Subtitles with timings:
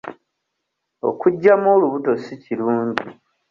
[1.09, 3.07] Okuggyamu olubuto si kirungi.